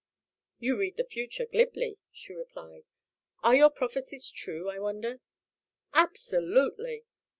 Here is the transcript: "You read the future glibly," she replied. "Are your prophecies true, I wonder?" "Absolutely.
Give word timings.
"You 0.57 0.79
read 0.79 0.97
the 0.97 1.03
future 1.03 1.45
glibly," 1.45 1.99
she 2.11 2.33
replied. 2.33 2.85
"Are 3.43 3.53
your 3.55 3.69
prophecies 3.69 4.31
true, 4.31 4.67
I 4.67 4.79
wonder?" 4.79 5.19
"Absolutely. 5.93 7.05